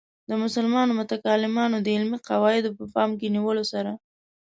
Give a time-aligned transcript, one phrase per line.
[0.29, 3.91] د مسلمانو متکلمانو د علمي قواعدو په پام کې نیولو سره.